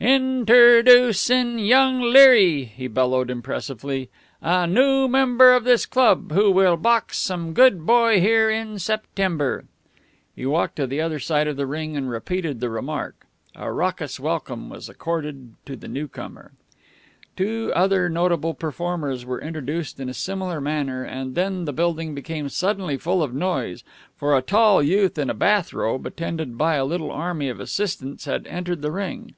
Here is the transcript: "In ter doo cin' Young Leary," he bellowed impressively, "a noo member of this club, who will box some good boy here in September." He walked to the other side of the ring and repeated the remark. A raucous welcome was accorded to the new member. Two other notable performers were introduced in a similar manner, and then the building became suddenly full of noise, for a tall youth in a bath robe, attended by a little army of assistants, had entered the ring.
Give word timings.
"In 0.00 0.44
ter 0.44 0.82
doo 0.82 1.12
cin' 1.12 1.60
Young 1.60 2.00
Leary," 2.00 2.64
he 2.64 2.88
bellowed 2.88 3.30
impressively, 3.30 4.10
"a 4.42 4.66
noo 4.66 5.06
member 5.06 5.52
of 5.52 5.62
this 5.62 5.86
club, 5.86 6.32
who 6.32 6.50
will 6.50 6.76
box 6.76 7.16
some 7.16 7.52
good 7.52 7.86
boy 7.86 8.20
here 8.20 8.50
in 8.50 8.80
September." 8.80 9.66
He 10.34 10.46
walked 10.46 10.74
to 10.74 10.88
the 10.88 11.00
other 11.00 11.20
side 11.20 11.46
of 11.46 11.56
the 11.56 11.68
ring 11.68 11.96
and 11.96 12.10
repeated 12.10 12.58
the 12.58 12.70
remark. 12.70 13.28
A 13.54 13.70
raucous 13.70 14.18
welcome 14.18 14.68
was 14.68 14.88
accorded 14.88 15.52
to 15.64 15.76
the 15.76 15.86
new 15.86 16.08
member. 16.16 16.50
Two 17.36 17.70
other 17.76 18.08
notable 18.08 18.52
performers 18.52 19.24
were 19.24 19.40
introduced 19.40 20.00
in 20.00 20.08
a 20.08 20.12
similar 20.14 20.60
manner, 20.60 21.04
and 21.04 21.36
then 21.36 21.66
the 21.66 21.72
building 21.72 22.16
became 22.16 22.48
suddenly 22.48 22.96
full 22.96 23.22
of 23.22 23.32
noise, 23.32 23.84
for 24.16 24.36
a 24.36 24.42
tall 24.42 24.82
youth 24.82 25.16
in 25.18 25.30
a 25.30 25.34
bath 25.34 25.72
robe, 25.72 26.04
attended 26.04 26.58
by 26.58 26.74
a 26.74 26.84
little 26.84 27.12
army 27.12 27.48
of 27.48 27.60
assistants, 27.60 28.24
had 28.24 28.48
entered 28.48 28.82
the 28.82 28.90
ring. 28.90 29.36